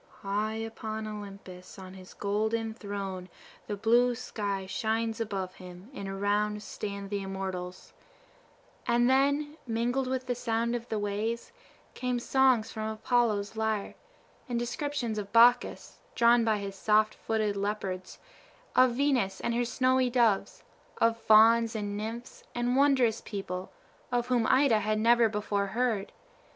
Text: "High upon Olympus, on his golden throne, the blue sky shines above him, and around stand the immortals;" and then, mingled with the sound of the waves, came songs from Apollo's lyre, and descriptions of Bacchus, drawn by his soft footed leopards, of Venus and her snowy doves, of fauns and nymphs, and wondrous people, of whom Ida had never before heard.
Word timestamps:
"High 0.23 0.55
upon 0.55 1.05
Olympus, 1.05 1.77
on 1.77 1.93
his 1.93 2.15
golden 2.15 2.73
throne, 2.73 3.29
the 3.67 3.77
blue 3.77 4.15
sky 4.15 4.65
shines 4.65 5.21
above 5.21 5.53
him, 5.53 5.91
and 5.93 6.09
around 6.09 6.63
stand 6.63 7.11
the 7.11 7.21
immortals;" 7.21 7.93
and 8.87 9.07
then, 9.07 9.57
mingled 9.67 10.07
with 10.07 10.25
the 10.25 10.33
sound 10.33 10.75
of 10.75 10.89
the 10.89 10.97
waves, 10.97 11.51
came 11.93 12.17
songs 12.17 12.71
from 12.71 12.89
Apollo's 12.89 13.55
lyre, 13.55 13.93
and 14.49 14.57
descriptions 14.57 15.19
of 15.19 15.31
Bacchus, 15.31 15.99
drawn 16.15 16.43
by 16.43 16.57
his 16.57 16.75
soft 16.75 17.13
footed 17.13 17.55
leopards, 17.55 18.17
of 18.75 18.95
Venus 18.95 19.39
and 19.39 19.53
her 19.53 19.65
snowy 19.65 20.09
doves, 20.09 20.63
of 20.97 21.15
fauns 21.15 21.75
and 21.75 21.95
nymphs, 21.95 22.43
and 22.55 22.75
wondrous 22.75 23.21
people, 23.23 23.71
of 24.11 24.29
whom 24.29 24.47
Ida 24.47 24.79
had 24.79 24.97
never 24.97 25.29
before 25.29 25.67
heard. 25.67 26.11